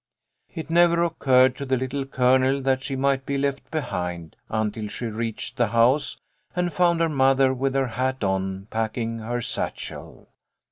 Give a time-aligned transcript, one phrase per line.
[0.55, 5.05] It never occurred to the Little Colonel that she might be left behind, until she
[5.05, 6.17] reached the house
[6.55, 10.29] and found her mother with her hat on, packing her satchel.